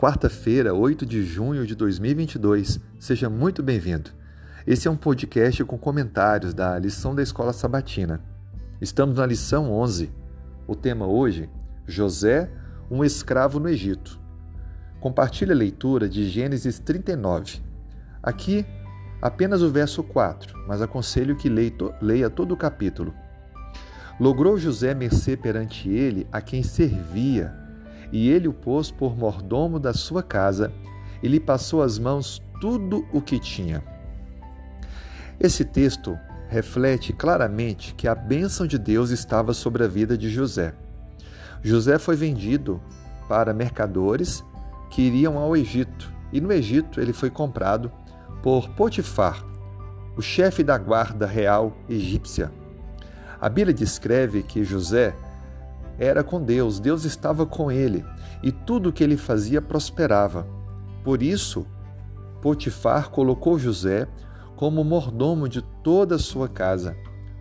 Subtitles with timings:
[0.00, 2.80] Quarta-feira, 8 de junho de 2022.
[2.98, 4.10] Seja muito bem-vindo.
[4.66, 8.18] Esse é um podcast com comentários da lição da Escola Sabatina.
[8.80, 10.10] Estamos na lição 11.
[10.66, 11.50] O tema hoje:
[11.86, 12.50] José,
[12.90, 14.18] um escravo no Egito.
[15.00, 17.60] Compartilhe a leitura de Gênesis 39.
[18.22, 18.64] Aqui,
[19.20, 23.14] apenas o verso 4, mas aconselho que leia todo o capítulo.
[24.20, 27.54] Logrou José mercê perante ele a quem servia
[28.12, 30.70] e ele o pôs por mordomo da sua casa
[31.22, 33.82] e lhe passou às mãos tudo o que tinha.
[35.40, 36.18] Esse texto
[36.50, 40.74] reflete claramente que a bênção de Deus estava sobre a vida de José.
[41.62, 42.78] José foi vendido
[43.26, 44.44] para mercadores
[44.90, 47.90] que iriam ao Egito, e no Egito ele foi comprado
[48.42, 49.42] por Potifar,
[50.14, 52.59] o chefe da guarda real egípcia.
[53.40, 55.14] A Bíblia descreve que José
[55.98, 58.04] era com Deus, Deus estava com ele
[58.42, 60.46] e tudo o que ele fazia prosperava.
[61.02, 61.66] Por isso,
[62.42, 64.06] Potifar colocou José
[64.56, 66.96] como mordomo de toda a sua casa,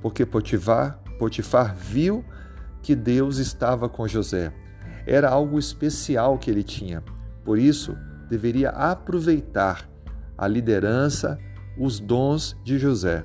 [0.00, 2.24] porque Potifar, Potifar viu
[2.82, 4.52] que Deus estava com José.
[5.06, 7.02] Era algo especial que ele tinha.
[7.44, 7.96] Por isso,
[8.28, 9.88] deveria aproveitar
[10.36, 11.38] a liderança,
[11.78, 13.24] os dons de José.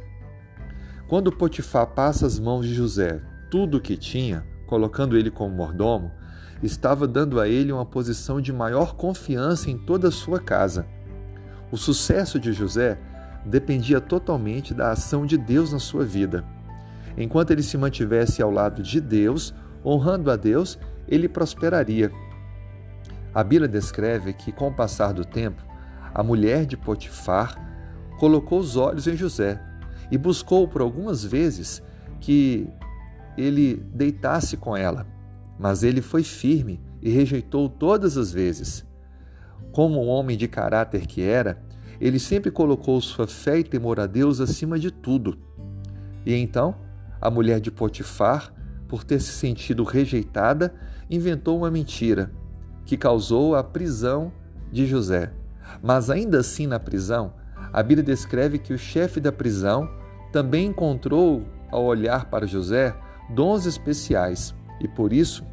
[1.08, 6.12] Quando Potifar passa as mãos de José tudo o que tinha, colocando ele como mordomo,
[6.62, 10.86] estava dando a ele uma posição de maior confiança em toda a sua casa.
[11.72, 13.00] O sucesso de José
[13.46, 16.44] dependia totalmente da ação de Deus na sua vida.
[17.18, 19.54] Enquanto ele se mantivesse ao lado de Deus,
[19.86, 22.12] honrando a Deus, ele prosperaria.
[23.34, 25.64] A Bíblia descreve que, com o passar do tempo,
[26.14, 27.56] a mulher de Potifar
[28.20, 29.62] colocou os olhos em José
[30.12, 31.82] e buscou por algumas vezes
[32.20, 32.68] que
[33.38, 35.06] ele deitasse com ela,
[35.60, 38.86] mas ele foi firme e rejeitou todas as vezes.
[39.72, 41.62] Como um homem de caráter que era,
[42.00, 45.38] ele sempre colocou sua fé e temor a Deus acima de tudo.
[46.26, 46.76] E então,
[47.22, 48.54] a mulher de Potifar,
[48.88, 50.74] por ter se sentido rejeitada,
[51.10, 52.32] inventou uma mentira
[52.86, 54.32] que causou a prisão
[54.72, 55.34] de José.
[55.82, 57.34] Mas ainda assim, na prisão,
[57.72, 59.90] a Bíblia descreve que o chefe da prisão
[60.32, 62.96] também encontrou, ao olhar para José,
[63.30, 65.44] dons especiais e por isso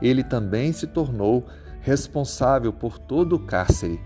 [0.00, 1.44] ele também se tornou
[1.80, 4.00] responsável por todo o cárcere,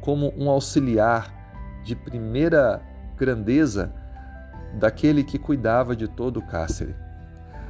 [0.00, 1.32] como um auxiliar
[1.84, 2.80] de primeira
[3.16, 3.92] grandeza
[4.78, 6.94] daquele que cuidava de todo o cárcere.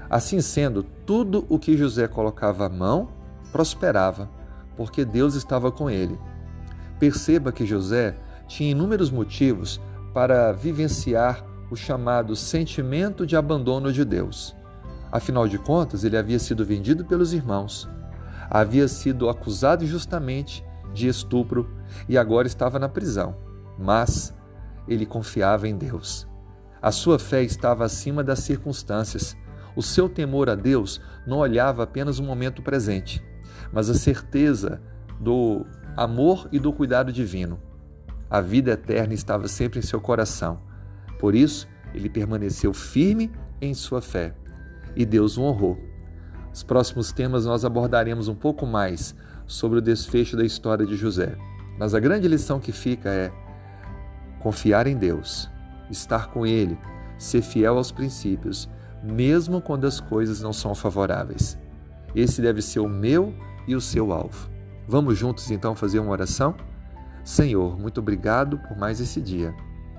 [0.08, 3.08] Assim sendo, tudo o que José colocava à mão
[3.50, 4.28] prosperava,
[4.76, 6.18] porque Deus estava com ele.
[6.98, 8.14] Perceba que José
[8.46, 9.80] tinha inúmeros motivos
[10.12, 14.54] para vivenciar o chamado sentimento de abandono de Deus.
[15.10, 17.88] Afinal de contas, ele havia sido vendido pelos irmãos,
[18.50, 21.68] havia sido acusado injustamente de estupro
[22.08, 23.36] e agora estava na prisão.
[23.78, 24.34] Mas
[24.86, 26.26] ele confiava em Deus.
[26.80, 29.36] A sua fé estava acima das circunstâncias.
[29.74, 33.24] O seu temor a Deus não olhava apenas o momento presente,
[33.72, 34.80] mas a certeza
[35.18, 35.66] do
[35.96, 37.58] amor e do cuidado divino.
[38.34, 40.58] A vida eterna estava sempre em seu coração.
[41.20, 43.30] Por isso, ele permaneceu firme
[43.60, 44.34] em sua fé
[44.96, 45.78] e Deus o honrou.
[46.48, 49.14] Nos próximos temas, nós abordaremos um pouco mais
[49.46, 51.36] sobre o desfecho da história de José.
[51.78, 53.32] Mas a grande lição que fica é
[54.40, 55.48] confiar em Deus,
[55.88, 56.76] estar com Ele,
[57.16, 58.68] ser fiel aos princípios,
[59.00, 61.56] mesmo quando as coisas não são favoráveis.
[62.16, 63.32] Esse deve ser o meu
[63.68, 64.50] e o seu alvo.
[64.88, 66.56] Vamos juntos então fazer uma oração?
[67.24, 69.54] Senhor, muito obrigado por mais esse dia.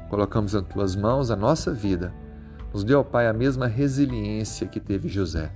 [0.09, 2.13] Colocamos nas tuas mãos a nossa vida.
[2.71, 5.51] Nos dê, ó Pai, a mesma resiliência que teve José.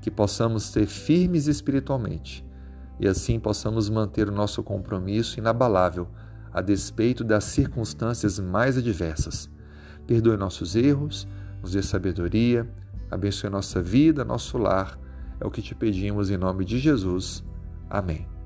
[0.00, 2.48] Que possamos ser firmes espiritualmente
[3.00, 6.06] e assim possamos manter o nosso compromisso inabalável
[6.52, 9.48] a despeito das circunstâncias mais adversas.
[10.06, 11.26] Perdoe nossos erros,
[11.62, 12.68] nos dê sabedoria,
[13.10, 14.98] abençoe nossa vida, nosso lar.
[15.40, 17.42] É o que te pedimos em nome de Jesus.
[17.88, 18.39] Amém.